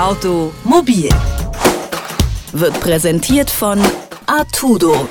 [0.00, 1.10] Automobil
[2.54, 3.78] wird präsentiert von
[4.24, 5.06] Artudo,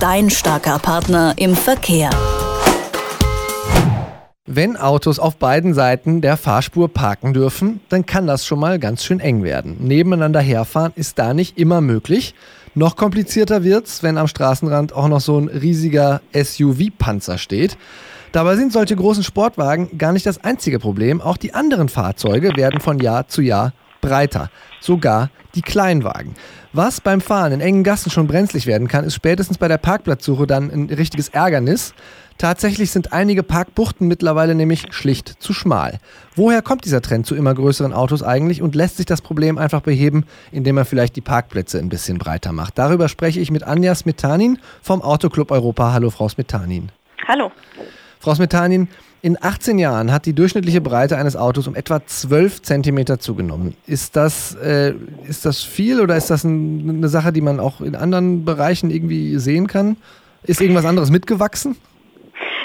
[0.00, 2.10] dein starker Partner im Verkehr.
[4.44, 9.02] Wenn Autos auf beiden Seiten der Fahrspur parken dürfen, dann kann das schon mal ganz
[9.02, 9.78] schön eng werden.
[9.80, 12.34] Nebeneinander herfahren ist da nicht immer möglich.
[12.74, 17.78] Noch komplizierter wird's, wenn am Straßenrand auch noch so ein riesiger SUV-Panzer steht.
[18.32, 21.22] Dabei sind solche großen Sportwagen gar nicht das einzige Problem.
[21.22, 23.72] Auch die anderen Fahrzeuge werden von Jahr zu Jahr
[24.04, 24.50] breiter.
[24.80, 26.34] Sogar die Kleinwagen.
[26.72, 30.46] Was beim Fahren in engen Gassen schon brenzlig werden kann, ist spätestens bei der Parkplatzsuche
[30.46, 31.94] dann ein richtiges Ärgernis.
[32.36, 36.00] Tatsächlich sind einige Parkbuchten mittlerweile nämlich schlicht zu schmal.
[36.34, 39.82] Woher kommt dieser Trend zu immer größeren Autos eigentlich und lässt sich das Problem einfach
[39.82, 42.76] beheben, indem man vielleicht die Parkplätze ein bisschen breiter macht?
[42.76, 45.92] Darüber spreche ich mit Anja Smetanin vom Autoclub Europa.
[45.92, 46.90] Hallo, Frau Smetanin.
[47.28, 47.52] Hallo.
[48.18, 48.88] Frau Smetanin,
[49.24, 53.74] in 18 Jahren hat die durchschnittliche Breite eines Autos um etwa 12 Zentimeter zugenommen.
[53.86, 54.92] Ist das, äh,
[55.26, 58.90] ist das viel oder ist das ein, eine Sache, die man auch in anderen Bereichen
[58.90, 59.96] irgendwie sehen kann?
[60.42, 61.76] Ist irgendwas anderes mitgewachsen?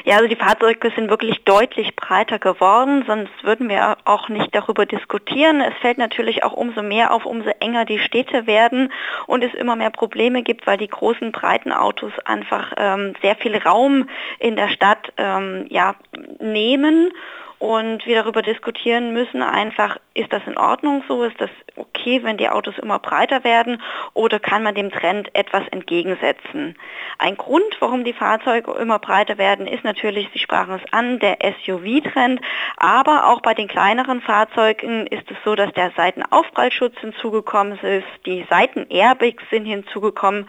[0.05, 4.85] Ja, also die Fahrzeuge sind wirklich deutlich breiter geworden, sonst würden wir auch nicht darüber
[4.85, 5.61] diskutieren.
[5.61, 8.91] Es fällt natürlich auch umso mehr auf, umso enger die Städte werden
[9.27, 13.57] und es immer mehr Probleme gibt, weil die großen breiten Autos einfach ähm, sehr viel
[13.57, 15.95] Raum in der Stadt ähm, ja,
[16.39, 17.11] nehmen
[17.59, 22.37] und wir darüber diskutieren müssen, einfach, ist das in Ordnung so, ist das okay, wenn
[22.37, 23.81] die Autos immer breiter werden?
[24.13, 26.77] Oder kann man dem Trend etwas entgegensetzen?
[27.17, 31.39] Ein Grund, warum die Fahrzeuge immer breiter werden, ist natürlich, Sie sprachen es an, der
[31.65, 32.39] SUV-Trend,
[32.77, 38.45] aber auch bei den kleineren Fahrzeugen ist es so, dass der Seitenaufprallschutz hinzugekommen ist, die
[38.49, 40.47] Seitenairbags sind hinzugekommen,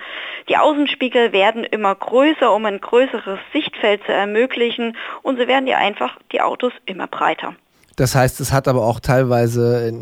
[0.49, 4.97] die Außenspiegel werden immer größer, um ein größeres Sichtfeld zu ermöglichen.
[5.23, 7.55] Und so werden die einfach die Autos immer immer breiter.
[8.01, 9.93] Das heißt, es hat aber auch teilweise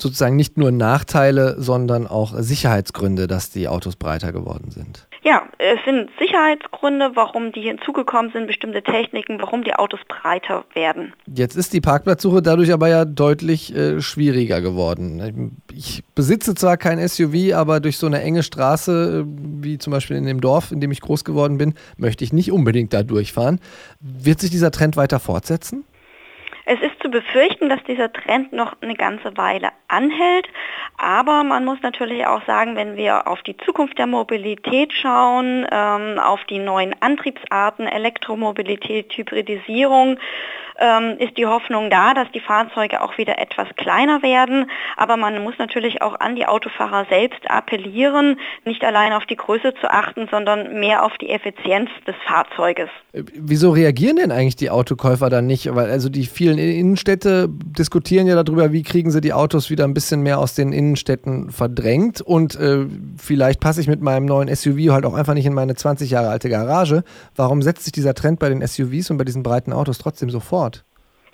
[0.00, 5.06] sozusagen nicht nur Nachteile, sondern auch Sicherheitsgründe, dass die Autos breiter geworden sind.
[5.22, 11.12] Ja, es sind Sicherheitsgründe, warum die hinzugekommen sind, bestimmte Techniken, warum die Autos breiter werden.
[11.26, 15.60] Jetzt ist die Parkplatzsuche dadurch aber ja deutlich äh, schwieriger geworden.
[15.74, 20.16] Ich besitze zwar kein SUV, aber durch so eine enge Straße, äh, wie zum Beispiel
[20.16, 23.60] in dem Dorf, in dem ich groß geworden bin, möchte ich nicht unbedingt da durchfahren.
[24.00, 25.84] Wird sich dieser Trend weiter fortsetzen?
[26.68, 30.48] Es ist zu befürchten, dass dieser Trend noch eine ganze Weile anhält,
[30.98, 36.18] aber man muss natürlich auch sagen, wenn wir auf die Zukunft der Mobilität schauen, ähm,
[36.18, 40.18] auf die neuen Antriebsarten, Elektromobilität, Hybridisierung,
[40.78, 44.70] ähm, ist die Hoffnung da, dass die Fahrzeuge auch wieder etwas kleiner werden.
[44.96, 49.74] Aber man muss natürlich auch an die Autofahrer selbst appellieren, nicht allein auf die Größe
[49.80, 52.88] zu achten, sondern mehr auf die Effizienz des Fahrzeuges.
[53.12, 55.74] Äh, wieso reagieren denn eigentlich die Autokäufer dann nicht?
[55.74, 59.94] Weil also die vielen Innenstädte diskutieren ja darüber, wie kriegen sie die Autos wieder ein
[59.94, 62.86] bisschen mehr aus den Innenstädten verdrängt und äh,
[63.16, 66.28] vielleicht passe ich mit meinem neuen SUV halt auch einfach nicht in meine 20 Jahre
[66.28, 67.04] alte Garage.
[67.34, 70.40] Warum setzt sich dieser Trend bei den SUVs und bei diesen breiten Autos trotzdem so
[70.40, 70.65] fort?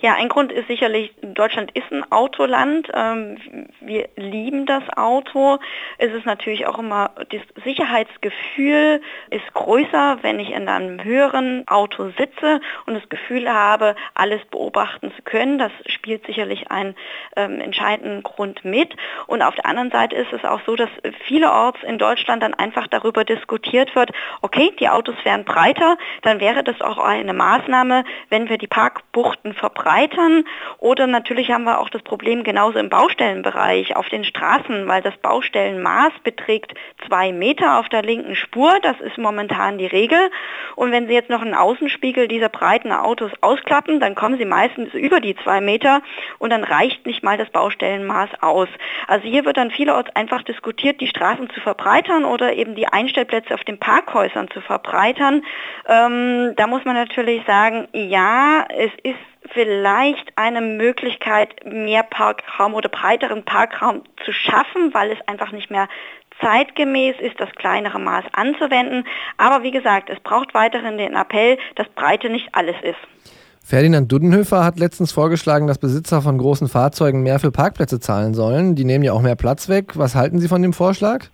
[0.03, 2.89] Ja, ein Grund ist sicherlich, Deutschland ist ein Autoland.
[2.93, 3.37] Ähm,
[3.79, 5.59] wir lieben das Auto.
[5.97, 12.11] Es ist natürlich auch immer, das Sicherheitsgefühl ist größer, wenn ich in einem höheren Auto
[12.17, 15.57] sitze und das Gefühl habe, alles beobachten zu können.
[15.57, 16.95] Das spielt sicherlich einen
[17.37, 18.93] ähm, entscheidenden Grund mit.
[19.27, 20.89] Und auf der anderen Seite ist es auch so, dass
[21.27, 26.61] vielerorts in Deutschland dann einfach darüber diskutiert wird, okay, die Autos werden breiter, dann wäre
[26.61, 30.43] das auch eine Maßnahme, wenn wir die Parkbuchten verbreiten erweitern.
[30.79, 35.15] Oder natürlich haben wir auch das Problem genauso im Baustellenbereich auf den Straßen, weil das
[35.17, 36.73] Baustellenmaß beträgt
[37.07, 38.79] zwei Meter auf der linken Spur.
[38.81, 40.19] Das ist momentan die Regel.
[40.75, 44.93] Und wenn Sie jetzt noch einen Außenspiegel dieser breiten Autos ausklappen, dann kommen Sie meistens
[44.93, 46.01] über die zwei Meter
[46.39, 48.69] und dann reicht nicht mal das Baustellenmaß aus.
[49.07, 53.53] Also hier wird dann vielerorts einfach diskutiert, die Straßen zu verbreitern oder eben die Einstellplätze
[53.53, 55.43] auf den Parkhäusern zu verbreitern.
[55.87, 59.17] Ähm, da muss man natürlich sagen, ja, es ist
[59.51, 65.87] vielleicht eine Möglichkeit, mehr Parkraum oder breiteren Parkraum zu schaffen, weil es einfach nicht mehr
[66.41, 69.05] zeitgemäß ist, das kleinere Maß anzuwenden.
[69.37, 72.97] Aber wie gesagt, es braucht weiterhin den Appell, dass Breite nicht alles ist.
[73.65, 78.75] Ferdinand Dudenhöfer hat letztens vorgeschlagen, dass Besitzer von großen Fahrzeugen mehr für Parkplätze zahlen sollen.
[78.75, 79.97] Die nehmen ja auch mehr Platz weg.
[79.97, 81.27] Was halten Sie von dem Vorschlag?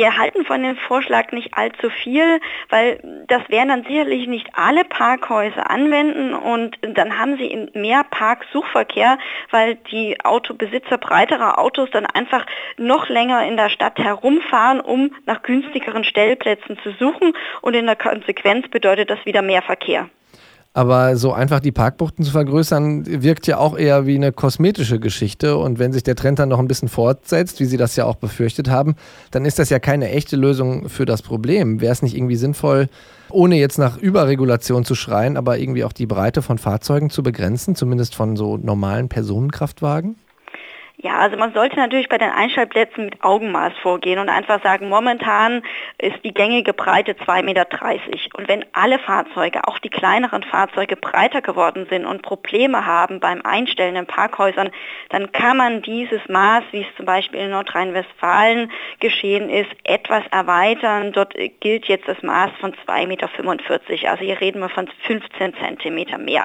[0.00, 4.82] Wir halten von dem Vorschlag nicht allzu viel, weil das werden dann sicherlich nicht alle
[4.82, 9.18] Parkhäuser anwenden und dann haben sie mehr Parksuchverkehr,
[9.50, 12.46] weil die Autobesitzer breiterer Autos dann einfach
[12.78, 17.96] noch länger in der Stadt herumfahren, um nach günstigeren Stellplätzen zu suchen und in der
[17.96, 20.08] Konsequenz bedeutet das wieder mehr Verkehr.
[20.72, 25.56] Aber so einfach die Parkbuchten zu vergrößern, wirkt ja auch eher wie eine kosmetische Geschichte.
[25.56, 28.14] Und wenn sich der Trend dann noch ein bisschen fortsetzt, wie Sie das ja auch
[28.14, 28.94] befürchtet haben,
[29.32, 31.80] dann ist das ja keine echte Lösung für das Problem.
[31.80, 32.88] Wäre es nicht irgendwie sinnvoll,
[33.30, 37.74] ohne jetzt nach Überregulation zu schreien, aber irgendwie auch die Breite von Fahrzeugen zu begrenzen,
[37.74, 40.14] zumindest von so normalen Personenkraftwagen?
[41.02, 45.62] Ja, also man sollte natürlich bei den Einschaltplätzen mit Augenmaß vorgehen und einfach sagen, momentan
[45.96, 47.66] ist die gängige Breite 2,30 Meter.
[48.34, 53.40] Und wenn alle Fahrzeuge, auch die kleineren Fahrzeuge, breiter geworden sind und Probleme haben beim
[53.40, 54.68] Einstellen in Parkhäusern,
[55.08, 61.12] dann kann man dieses Maß, wie es zum Beispiel in Nordrhein-Westfalen geschehen ist, etwas erweitern.
[61.12, 63.30] Dort gilt jetzt das Maß von 2,45 Meter.
[64.10, 66.44] Also hier reden wir von 15 Zentimeter mehr.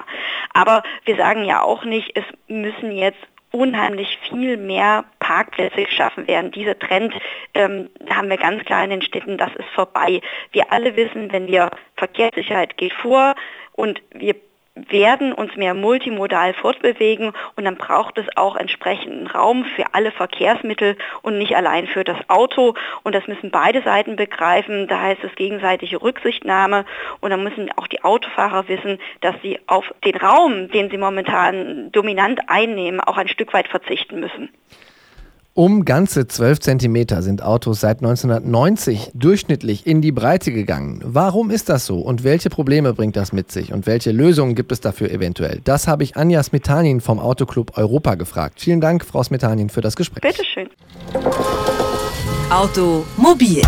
[0.54, 3.20] Aber wir sagen ja auch nicht, es müssen jetzt
[3.56, 6.52] unheimlich viel mehr Parkplätze geschaffen werden.
[6.52, 7.14] Dieser Trend
[7.54, 10.22] ähm, haben wir ganz klar in den Städten, das ist vorbei.
[10.52, 13.36] Wir alle wissen, wenn wir Verkehrssicherheit geht vor
[13.74, 14.36] und wir
[14.76, 20.98] werden uns mehr multimodal fortbewegen und dann braucht es auch entsprechenden Raum für alle Verkehrsmittel
[21.22, 22.76] und nicht allein für das Auto.
[23.04, 24.88] Und das müssen beide Seiten begreifen.
[24.88, 26.86] Da heißt es gegenseitige Rücksichtnahme
[27.22, 31.92] und dann müssen auch die Autofahrer wissen, dass sie auf den Raum, den sie momentan
[31.92, 34.50] dominant einnehmen, auch ein Stück weit verzichten müssen.
[35.58, 41.00] Um ganze 12 Zentimeter sind Autos seit 1990 durchschnittlich in die Breite gegangen.
[41.06, 44.74] Warum ist das so und welche Probleme bringt das mit sich und welche Lösungen gibt
[44.74, 45.62] es dafür eventuell?
[45.64, 48.60] Das habe ich Anja Smetanin vom Autoclub Europa gefragt.
[48.60, 50.24] Vielen Dank, Frau Smetanin, für das Gespräch.
[50.24, 50.68] Bitteschön.
[52.50, 53.62] Automobil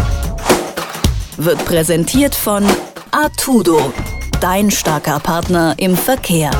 [1.38, 2.66] wird präsentiert von
[3.12, 3.94] Artudo,
[4.42, 6.51] dein starker Partner im Verkehr.